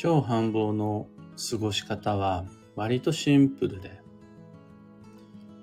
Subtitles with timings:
[0.00, 1.08] 超繁忙の
[1.50, 2.44] 過ごし方は
[2.76, 4.00] 割とシンプルで、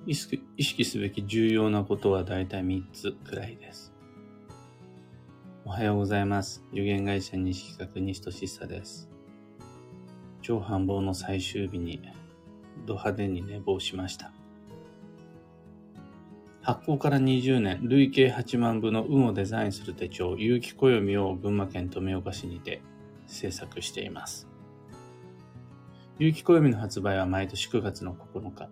[0.06, 3.94] 意識すべき重要なことはだいたい3つくらいです。
[5.64, 6.66] おはようございます。
[6.74, 9.10] 有限会社西企画西俊久です。
[10.42, 12.02] 超繁忙の最終日に
[12.86, 14.34] ド派手に寝坊しました。
[16.62, 22.82] 発行から20年、累計8万部の運をデザインする手帳、有機暦を群馬県富岡市にて
[23.28, 24.48] 制作しています。
[26.18, 28.70] 有機暦の発売は毎年9月の9日。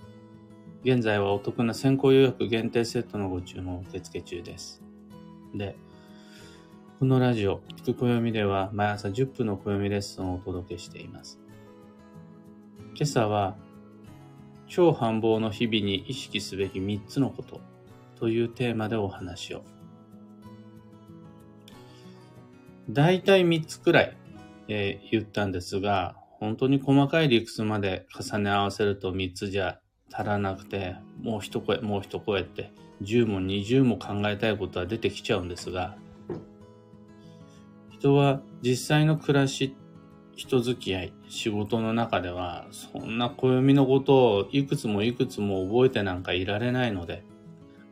[0.84, 4.82] 現在はお得な先行予約限定セットのご注文受付中です。
[5.54, 5.76] で、
[7.00, 11.40] このラジオ、聞く暦では毎朝10分の暦レッスンをお届けしています。
[12.96, 13.56] 今朝は、
[14.68, 17.60] 超繁忙の日々に意識すべき3つのこと
[18.16, 19.64] というテーマでお話を。
[22.90, 24.18] 大体3つくらい
[24.68, 29.80] えー、言ったんですが、本当に細かい理屈まで重ね合わせると3つじゃ
[30.12, 35.98] 足らなくて、もう一声、もう一声って、10も20も考えたいことは出てきちゃうんですが、
[37.90, 39.76] 人は実際の暮らし、
[40.36, 47.24] 人付き合い、仕事の中では、そんな暦のことをいくつもいくつも覚えてなんかいられないので、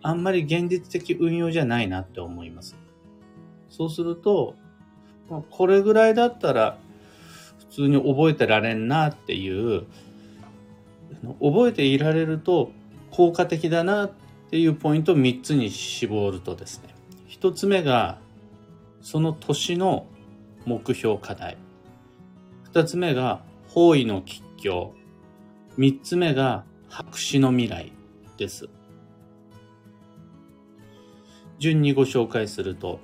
[0.03, 2.78] あんまり現実的運用じゃないなって思います。
[3.69, 4.56] そうすると、
[5.50, 6.77] これぐらいだったら
[7.59, 9.86] 普通に覚えてられんなっていう
[11.41, 12.72] 覚えていられると
[13.11, 14.11] 効果的だなっ
[14.50, 16.94] ていうポイントを3つに絞るとですね
[17.30, 18.19] 1つ目が
[19.02, 20.05] その年の
[20.66, 21.58] 目標課題。
[22.73, 24.94] 2つ目が方位の吉凶。
[25.78, 27.91] 3つ目が白紙の未来
[28.38, 28.69] です。
[31.58, 33.00] 順にご紹介すると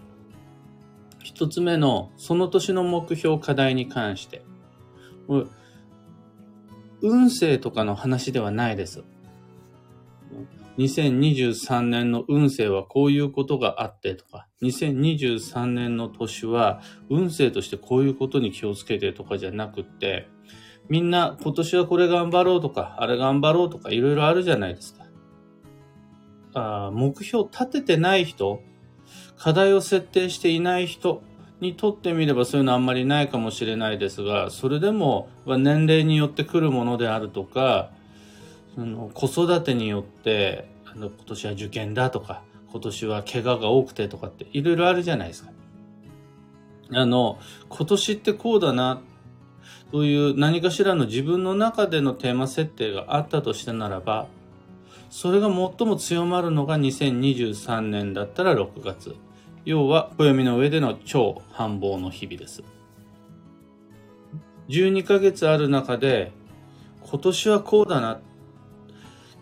[1.28, 4.45] 一つ目のその年の目標課題に関して、
[7.02, 9.03] 運勢とかの話ではないです。
[10.77, 20.30] 2023年の運勢はこういうことがあってとか、2023年の年は運勢としてこういうことに気をつけてとかじゃなくって、
[20.87, 25.04] みんな今年はこれ頑張ろうとか、あれ頑張ろうとかいろいろあるじゃないですか。
[26.54, 28.61] あ目標立ててない人、
[29.37, 31.21] 課題を設定していない人
[31.59, 37.91] にとってみればそういうのあんまりないかもしれないですが、それでも年齢によってくるものであるとか、
[38.75, 45.51] その子育てによってあの今年は受験だとか、今年は怪我が多くてとかっていろいろあるじゃないですか。
[46.91, 47.39] あの、
[47.69, 49.01] 今年ってこうだな、
[49.91, 54.27] という何かしらの自分の中でのテーマ設定があったとしたならば、
[55.17, 59.16] それが最も強まるのが2023年だったら6月。
[59.66, 62.61] 要は暦の上での超繁忙の日々です。
[64.70, 66.32] 12ヶ月ある中で
[67.02, 68.20] 今年はこうだなっ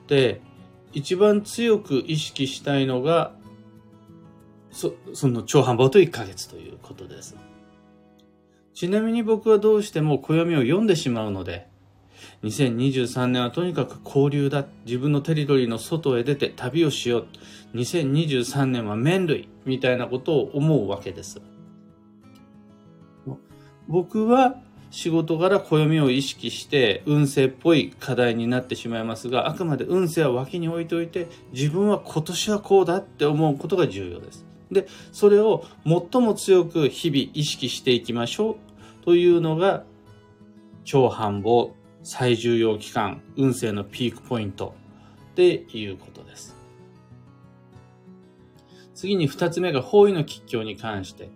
[0.07, 0.39] て
[0.93, 3.33] 一番強く意識したいのが
[4.71, 7.35] そその超繁忙と1ヶ月ということです。
[8.73, 11.67] ちなみに僕はどうしても暦を読んでしまうので
[12.43, 14.65] 2023年はとにかく交流だ。
[14.85, 17.27] 自分のテリトリーの外へ出て旅をしよう。
[17.75, 21.41] 2023年は麺類みたいなことを思うわけです。
[23.87, 24.55] 僕は
[24.91, 34.45] 仕事柄暦を意識して運勢っぽい課題になってしまいますが、あくまで運勢は脇に置いておいて、自分は今年はこうだって思うことが重要です。
[34.71, 38.55] で、それを最も強く日々意識していきましょう
[39.05, 39.83] というのが、
[40.83, 41.71] 超繁忙
[42.07, 44.75] 最重要期間、運勢のピークポイント
[45.31, 46.55] っていうことです。
[48.93, 51.29] 次に二つ目が方位の吉凶に関して。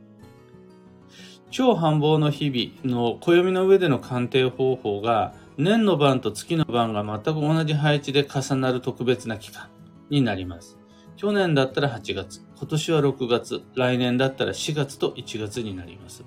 [1.50, 9.69] 超繁忙の日々の暦の上での鑑定方法が年の晩と月の晩が全く同じ配置で重なる特別な期間
[10.12, 10.78] になります。
[11.18, 16.24] 去年だったら8月、今年は6月、来年だったら4月と1月になります。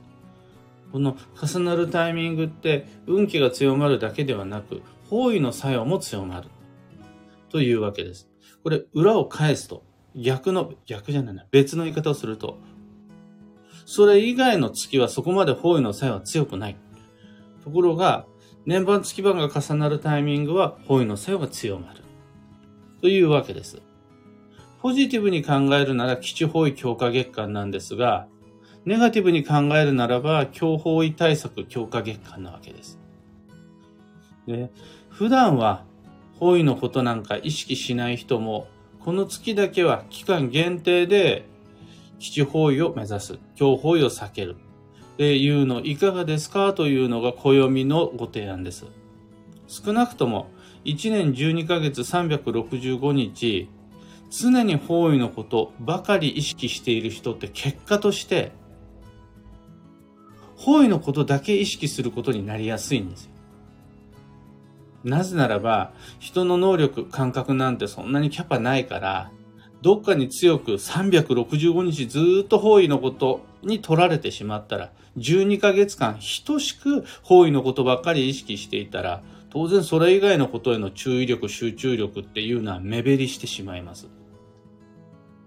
[0.92, 6.48] この重なるタイミングって運気が強まるだけではなく、方位の作用も強まる。
[7.48, 8.28] というわけです。
[8.62, 9.84] これ、裏を返すと、
[10.14, 12.58] 逆の、逆じゃないな、別の言い方をすると、
[13.86, 16.76] それ以外の月はそこまで方位の作用は強くない。
[17.64, 18.26] ところが、
[18.66, 22.02] 年番月番が重なるタイミングは方位の作用が強まる。
[23.00, 23.82] というわけです。
[24.80, 28.28] ポジティブに考えるなら基地方位強化月間なんですが、
[28.84, 32.98] ネガティブに考えるならば、強法位対策強化月間なわけです。
[34.46, 34.70] で、
[35.08, 35.84] 普段は
[36.38, 38.66] 方位のことなんか意識しない人も、
[39.00, 41.46] この月だけは期間限定で
[42.18, 44.56] 基地方位を目指す、強方位を避ける
[45.14, 48.86] っていうのいかがですかというのが暦のご提案です。
[49.68, 50.48] 少なくとも
[50.84, 53.68] 1年12ヶ月365日、
[54.30, 58.52] 常に方位のことばかり意識している人って結果として、
[60.62, 63.30] 方位のことだけ意識することになりやすいんですよ。
[65.02, 69.32] なぜならば、人の能力、感覚なんてそんなにキャパないから、
[69.82, 79.20] どっかに強く365日ずっと方位のことに取られてしまったら、12ヶ月間等しく方位のことばっかり意識していたら、
[79.50, 84.06] 当然それ以外のことへの注意力、集中力っていうのは目減りしてしまいます。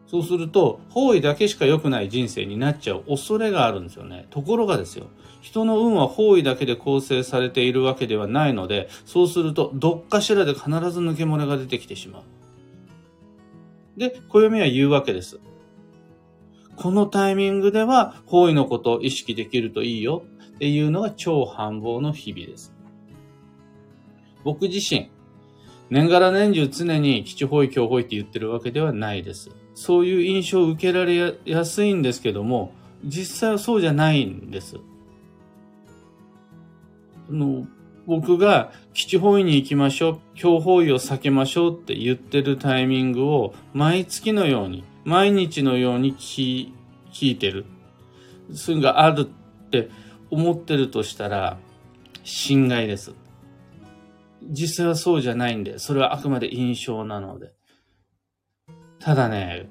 [0.07, 4.27] そうすると、方位だけしか良くない人生になっちゃう恐れがあるんですよね。
[4.29, 5.07] ところがですよ、
[5.41, 12.23] 人の運は方位だけで構成されているわけではないので、そうすると、どっかしらで必ず抜け漏れが出てきてしまう。
[13.97, 15.39] で、暦は言うわけです。
[16.75, 20.23] このタイミングでは方位のことを意識できるといいよ
[20.55, 22.73] っていうのが超繁忙の日々です。
[24.43, 25.09] 僕自身、
[25.89, 29.51] 年がら年中常に基地方位、強方位って言ってるわけではないです。
[29.75, 32.73] そういう印象を受けられやすいんですけども、
[33.03, 34.77] 実際はそうじゃないんです。
[37.29, 37.67] あの
[38.07, 46.71] 僕が基地方位に行きましょう、強方位を避けましょうって言ってるタイミングを毎月のように、毎日のように聞
[47.21, 47.65] いてる。
[48.53, 49.89] そういうのがあるって
[50.29, 51.57] 思ってるとしたら、
[52.23, 53.13] 侵害です。
[54.43, 57.53] 実際はそうじゃないんで、それはあくまで印象なので。
[59.05, 59.69] ただね、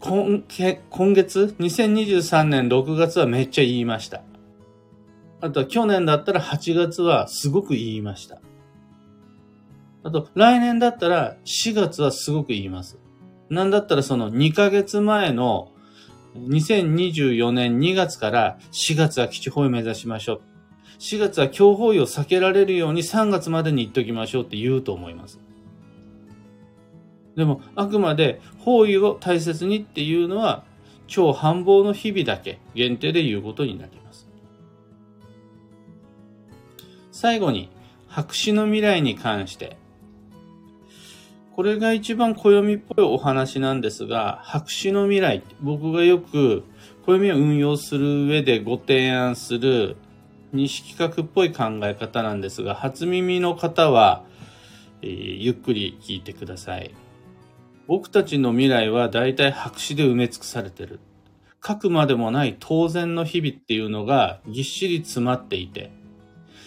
[0.00, 0.42] 今
[0.90, 4.22] 今月、2023年6月はめっちゃ言いました。
[5.40, 8.40] あとは去年だったら8月はすごく言いました。
[10.02, 12.98] あと来年だったら4月はすごく言います。
[13.48, 15.70] なんだったらその2ヶ月前の
[16.34, 20.40] 2024年2月から4月は基地方位目指しましょう。
[20.98, 25.38] 4月は強方位を避けられるように3月までに言っときましょうって言うと思います。
[27.38, 30.64] でも、あくまで方位を大切にっていうのは、
[31.06, 34.28] 超繁忙の日々だけ限定で言うことになります。
[37.12, 37.70] 最後に、
[38.08, 39.76] 白紙の未来に関して。
[41.54, 46.64] これが一番暦っぽいお話なんですが、白紙の未来、僕がよく
[47.06, 49.96] 暦を運用する上でご提案する
[50.52, 54.24] 西企画っぽい考え方なんですが、初耳の方は、
[55.02, 56.92] えー、ゆっくり聞いてください。
[57.88, 61.00] 僕たちの未来は大体白紙で埋め尽くされてる。
[61.66, 65.90] 書くまでもない当然の日々っていうのがぎっしり詰まっていて、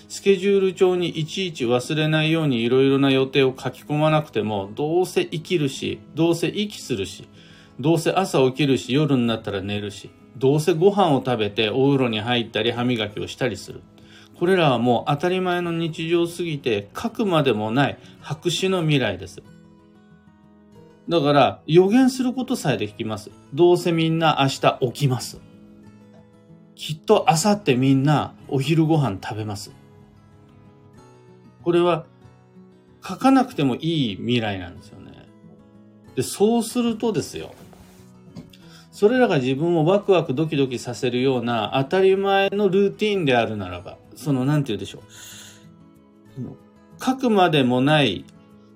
[0.09, 7.27] スケジュール帳にいちいち忘れないようにいろいろな予定を書き込まなくても、どうせ生きるし、どうせ息するし、
[7.79, 13.81] どうせ朝起きるし、夜になったら寝るし、どうせご飯を食べてお風呂に入ったり歯磨きをしたりする。
[14.39, 19.43] これらはもう当たり前の日常すぎて書くまでもない白紙の未来です。
[21.09, 23.31] だから予言することさえできます。
[23.53, 25.39] どうせみんな明日起きます。
[26.75, 29.71] きっと明後日みんなお昼ご飯食べます。
[31.63, 32.05] これは
[33.07, 35.11] 書かなくてもいい未来なんですよね。
[36.15, 37.53] で、そうするとですよ。
[38.91, 45.01] それらが自分をワクワクドキドキさせるような当たり前のルーティンであるならば、その、なんて言うでしょう。
[47.03, 48.25] 書くまでもない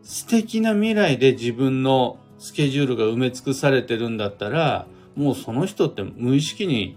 [0.04, 4.86] 素敵な未来で自分のスケジュールが埋め尽くされてるんだったら、
[5.16, 6.96] もうその人って無意識に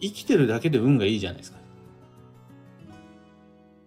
[0.00, 1.58] 生きてるだけで運がいいじゃないですか。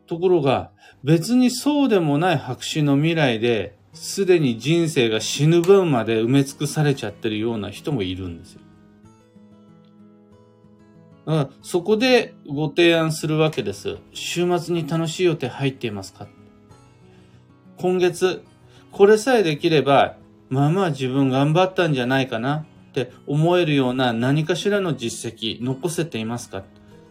[0.08, 0.72] ところが、
[1.04, 8.62] 別にそうでもない白紙の未来で、すでに人生が死ぬ分まで埋め尽くされちゃってるような人もいるんですよ。
[11.26, 13.98] だからそこでご提案するわけです。
[14.14, 16.28] 週末に楽しい予定入っていますか？
[17.78, 18.44] 今月、
[18.92, 20.16] これさえできれば、
[20.52, 26.64] まあまあ自分頑張ったんじゃないかなって思えるような何かしらの実績残せていますか？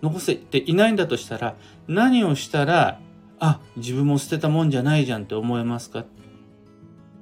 [0.03, 1.57] 残せていないんだとしたら、
[1.89, 3.01] 何をしたら、
[3.39, 6.05] あ、自分も捨てたもんじゃないじゃんって思えますか？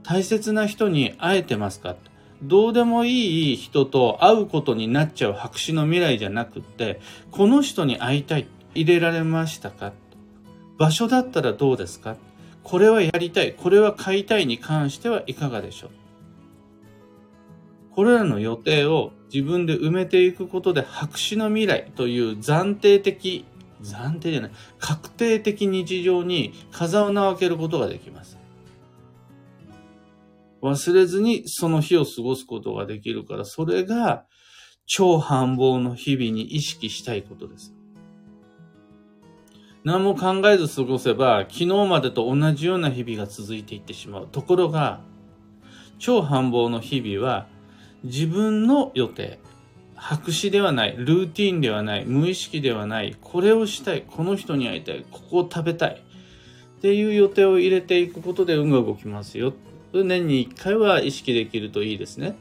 [0.02, 1.94] 大切な人に会えてますか？
[2.42, 8.48] どうでもいい人と会うことになっちゃう白紙の未来じゃなくって、この人に会いたい。
[8.74, 9.92] 入れられましたか？
[10.78, 12.16] 場所だったらどうですか？
[12.64, 13.54] これはやりたい。
[13.54, 15.90] これは買いたいに関してはいかがでしょう？
[17.98, 23.44] これらの予定を自分で埋めていくことで白紙の未来という暫定的、
[23.82, 28.38] 暫定じゃない、確定的日常に風を縄開けることができます。
[30.62, 34.26] 忘れずにその日を過ごすことができるから、それが
[34.86, 37.74] 超繁忙の日々に意識したいことです。
[39.82, 44.28] 何も考えず過ごせば、昨日までと同じような日々が続いていってしまう。
[44.30, 45.00] ところが、
[45.98, 47.48] 超繁忙の日々は、
[48.04, 49.38] 自分の予定、
[49.94, 56.02] 白紙ではない、ルーティンではない、無意識ではない、これをしたい、この人に会いたい、ここを食べたい、
[56.78, 59.52] っていう予定を入れていくことで運が動きますよ。
[59.92, 62.36] 年に1回は意識できるといいですね。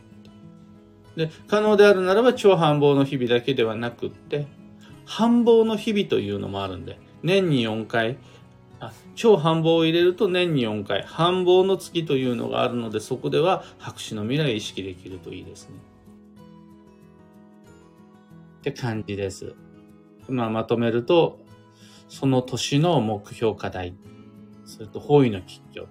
[1.15, 4.45] で、可能であるならば超繁忙の日々だけではなくって、
[5.05, 8.17] 繁忙の日々というのもあるんで、年に4回、
[9.15, 15.75] 超繁忙を入れると年に4回、繁忙の月というのがあるので、そこでは白紙の未来を意識できるといいですね。
[18.59, 19.55] って感じです。
[20.29, 21.39] まあ、まとめると、
[22.09, 23.95] その年の目標課題、
[24.65, 25.87] それと方位の吉祥、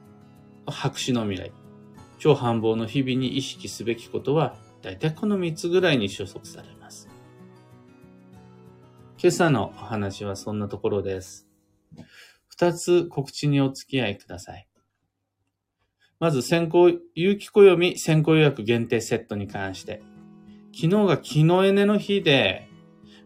[0.66, 1.52] 白紙の未来、
[2.18, 7.08] 超繁忙の日々に意識すべきことは、だいたいこの3つぐらいに収束されます。
[9.18, 11.48] 今朝のお話はそんなところです。
[12.58, 14.66] 2つ告知にお付き合いください。
[16.18, 20.02] まず先行、有機暦先行予約限定セットに関して。
[20.74, 22.68] 昨日が木のエネの日で、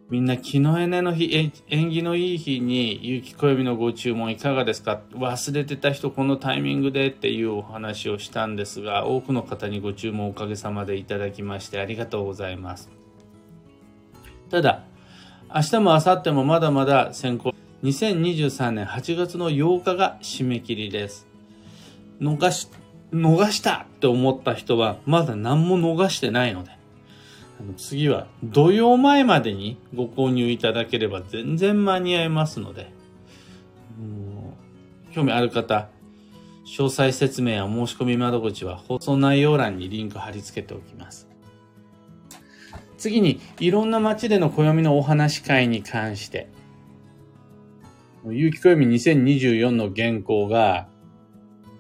[0.08, 5.02] みんな木のエネの日、縁起のいい日に有機暦のご注文いかがですか？
[5.12, 12.90] 忘れてた人このタイミングでっていうお話をしたんですが、多くの方にご注文おかげさまでいただきましてありがとうございます。
[14.50, 14.82] ただ、
[15.54, 17.54] 明日も明後日もまだまだ先行。
[17.82, 21.26] 2023年8月の8日が締め切りです。
[22.20, 22.68] 逃し、
[23.10, 26.72] 逃したって思った人はまだ何も逃してないので、
[27.78, 32.92] 次は土曜前までにご購入いただければ全然間に合いますので、
[35.12, 35.88] 興味ある方、
[36.66, 41.28] 詳細説明や申し込み窓口は放送内容欄にリンク貼り付けておきます。
[42.98, 46.50] 次に、いろんな街での暦のお話会に関して、
[48.26, 50.88] 有機暦2024の原稿が、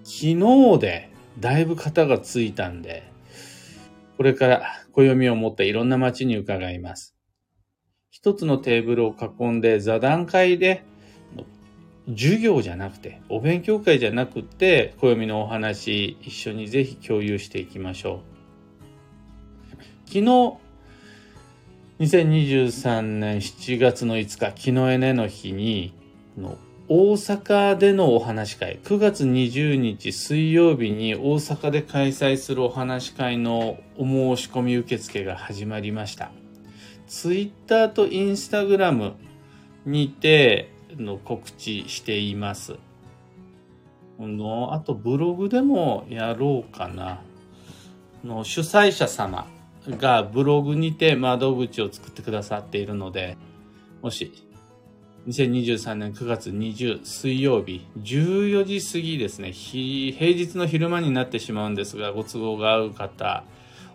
[0.02, 3.02] 昨日でだいぶ型がついたんで、
[4.16, 7.14] これから暦を持っていろんな街に伺います。
[8.10, 10.82] 一つのテーブルを囲んで座談会で、
[12.08, 18.22] 授業じゃなくて、お勉強会じゃなくて、暦のお話、一緒にぜひ共有していきましょ
[19.76, 19.80] う。
[20.06, 20.22] 昨日、
[22.00, 25.92] 2023年7月の5日、木のエネの日に、
[26.40, 36.32] の大阪でのお話会、9月20日水曜日に大阪で開催するお話会のお申し込み受付が始まりました。
[37.06, 39.14] ツイッターとインスタグラム
[39.86, 42.74] にての告知しています。
[44.18, 47.20] のあとブログでもやろうかな。
[48.24, 49.46] の主催者様
[49.88, 53.36] がブログにて窓口を作ってくださっているので、
[54.02, 54.32] もし
[55.28, 57.86] 2023年9月20水曜日。
[57.98, 59.52] 14時過ぎですね。
[59.52, 63.44] 平日の昼間になってしまうんですがご都合が合う方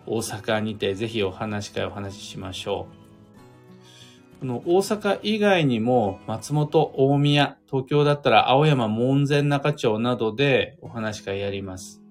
[0.06, 2.86] 大阪にてぜひお話し会お話ししましょ
[4.36, 4.40] う。
[4.40, 12.02] この大阪以外にも松本大宮東京だったら青山門前仲町などでお話し会やります。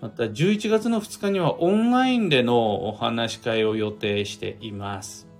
[0.00, 5.31] また11月の2日にはオンラインでのお話し会を予定しています。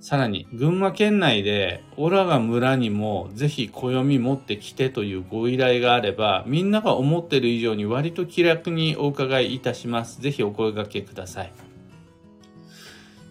[0.00, 10.22] さらに、群馬県内で、オラが村にもぜひ暦持ってきてというご依頼があれば、みんなが思ってる以上に割と気楽にお伺いいたします。
[10.22, 11.52] ぜひお声掛けください。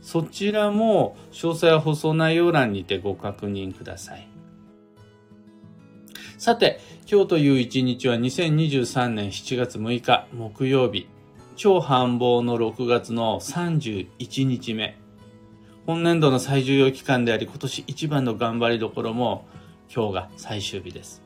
[0.04, 4.28] そちらも、詳細は放送内容欄にてご確認ください。
[6.38, 6.80] さて、
[7.12, 11.08] 今日という一日は2023年7月6日木曜日、
[11.56, 15.09] 超繁忙の6月の31日目。
[15.90, 19.48] 今年度の最重要期間であり、今年一番の頑張りどころも、
[19.92, 21.24] 今日が最終日です。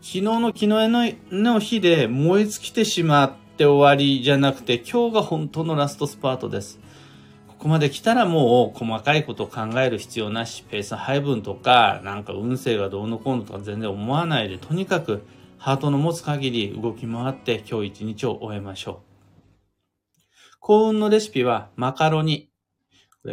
[0.00, 6.80] 昨日の昨日のの日で燃え尽きてしまって終わりじゃなくて、今日が本当のラストスパートです。
[7.46, 15.22] ここまで来たらもう細かいことを考える必要なし、ペース配分とか、なんか運勢がどうのこうのとか全然思わないで、とにかく
[15.56, 19.56] ハートの持つ限り動き回って今日一日を終えましょう。
[20.58, 22.50] 幸運のレシピはマカロニ、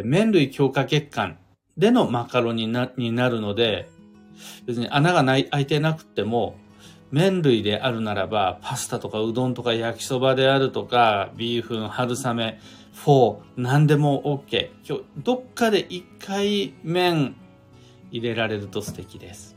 [0.02, 1.38] 麺類強化血管
[1.78, 3.88] でのマカロニになるので、
[4.66, 6.56] 別に穴がない開いてなくても、
[7.12, 12.60] 麺類であるならば、パスタとかうどんとか焼きそばであるとか、ビーフン、春雨、
[12.94, 14.70] フォー、何でも OK。
[14.88, 17.36] 今日、どっかで一回麺
[18.10, 19.56] 入れられると素敵です。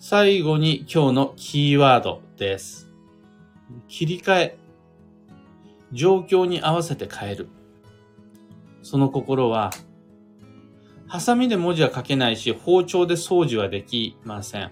[0.00, 2.90] 最後に今日のキーワードです。
[3.88, 4.61] 切り替え。
[5.92, 7.48] 状況に合わせて変える。
[8.82, 9.70] その心は、
[11.06, 14.70] ハサミで文字は書けないし、包丁で掃除はできません。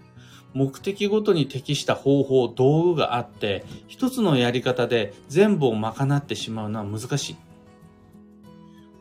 [0.53, 7.37] 目的ごとに適した方法、道具があって、一つのやり方で全部を賄ってしまうのは難しい。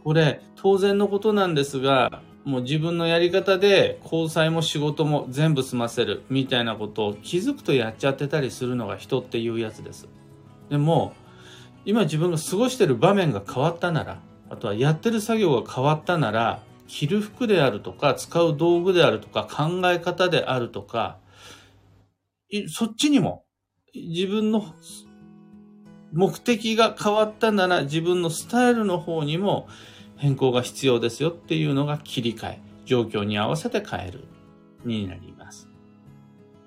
[0.03, 10.07] これ、当然のことなんですが、もう自分のやり方で交際も仕事も全部済ませるみたいなことを気づくとやっちゃってたりするのが人っていうやつです。
[10.69, 11.13] でも、
[11.89, 21.17] 今自分が過ごしてる場面が変わったなら、あとはやってる作業が変わったなら、着る服であるとか、使う道具であるとか、考え方であるとか、
[22.67, 23.43] そっちにも
[23.95, 24.75] 自分の
[26.13, 29.67] 目的が変わったなら自分のスタイルの方にも
[30.15, 34.25] 変更が必要ですよっていうのが切り替え、状況に合わせて変える
[34.85, 35.67] になります。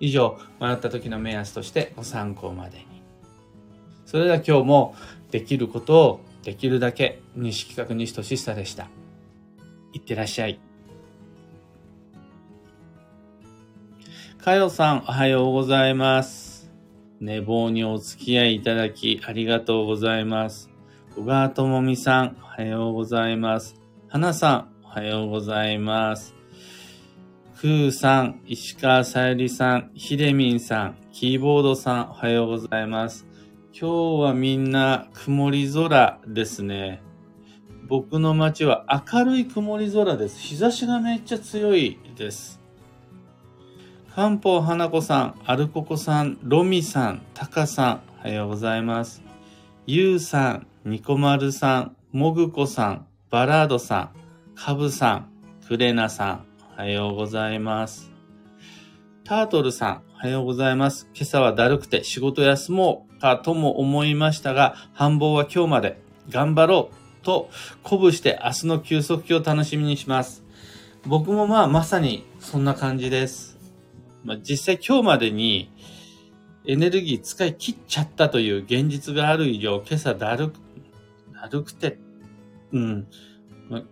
[0.00, 2.91] 以上、迷った時の目安としてご参考までに。
[4.12, 4.94] それでは今日も
[5.30, 8.90] できることをできるだけ西企画西俊久でした。
[9.94, 10.60] いってらっしゃい。
[14.36, 16.70] かよさん、おはようございます。
[17.20, 20.68] 寝坊にお付き合いいただきありがとうございます。
[21.16, 23.80] 小川智美さん、おはようございます。
[24.08, 26.34] 花さん、おはようございます。
[27.54, 33.31] ふうさん、石川さゆりさん、ひでみんさん、キーボードさん、おはようございます。
[33.74, 37.00] 今日はみんな曇り空ですね。
[37.88, 40.38] 僕の街は明るい曇り空です。
[40.38, 42.60] 日差しがめっちゃ強いです。
[44.14, 49.22] 漢方花子さん、アルココさん、ロミさん、タカさん、おはようございます。
[49.86, 54.10] ユウさん、ニコマルさん、モグコさん、バラードさん、
[54.54, 55.32] カブさん、
[55.66, 58.12] クレナさん、おはようございます。
[59.24, 61.08] タートルさん、おはようございます。
[61.14, 67.48] 今朝はだるくて仕事休もうかとも思いましたが、繁忙は今日まで頑張ろうと
[67.84, 70.42] 鼓舞して明日の休息期を楽しみにします。
[71.06, 73.58] 僕もまあまさにそんな感じです。
[74.24, 75.70] まあ、実際今日までに
[76.66, 80.54] エネルギー使い切っちゃったという現実がある以上、今朝だるく、
[81.32, 81.98] だるくて、
[82.72, 83.06] うん。
[83.68, 83.82] まあ、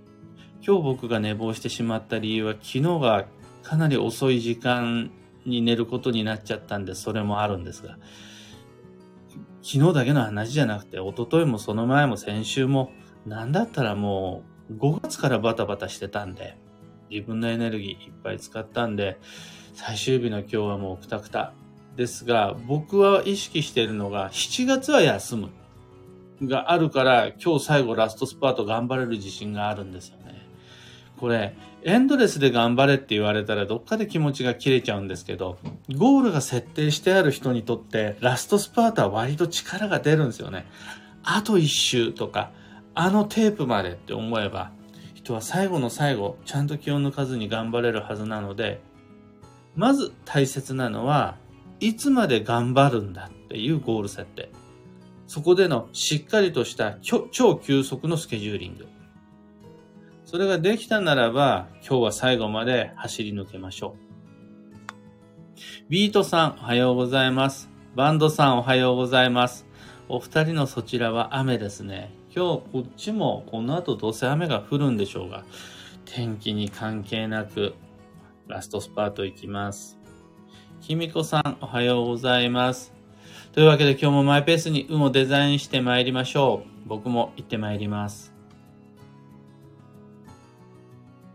[0.66, 3.26] 今日僕が寝坊してしまった理由は昨日が
[3.62, 5.12] かなり遅い時間
[5.46, 7.96] に寝ることになっちゃったんで、それもあるんですが、
[9.62, 12.92] 昨日だけの話じゃなくて、一昨日もその前も先週も、
[13.26, 16.56] なんだったらもう5月からバタバタしてたんで、
[17.10, 19.18] 自分のエネルギーいっぱい使ったんで、
[19.74, 21.52] 最終日の今日はもうくたくた。
[21.96, 25.50] ですが、僕は意識しているのが、7月は休む。
[26.42, 30.39] があるから、今日最後ラストスパート頑張れる自信があるんですよね。
[31.20, 35.58] これ、エンドレスで頑張れって言われたらどっかで気持ちが切れちゃうんですけど、
[35.94, 40.66] ゴールが設定してある人にとって、ラストスパートは割と力が出るんですよね。
[41.22, 42.52] あと一周とか、
[42.94, 44.72] あのテープまでって思えば、
[45.12, 48.80] 人は最後の最後、ちゃんと気を抜かずに頑張れるはずなので、
[49.76, 51.36] まず大切なのは、
[51.80, 54.50] いつまで頑張るんだっていうゴール設定。
[55.26, 58.88] そこでのしっかりとした超急速のスケジューリング。
[60.30, 65.60] それができたならば、今日は最後まで走り抜けましょう。
[65.88, 67.68] ビートさん、おはようございます。
[67.96, 69.66] バンドさん、おはようございます。
[70.08, 72.14] お二人のそちらは雨ですね。
[72.32, 75.42] 今日こっちもこの後どうせ雨が降るんでしょうが、
[76.04, 77.74] 天気に関係なく
[78.46, 79.98] ラストスパートいきます。
[80.80, 82.92] きみこさん、おはようございます。
[83.50, 86.88] というわけで今日もマイペースに運をデザインして参りましょう。
[86.88, 88.29] 僕も行って参ります。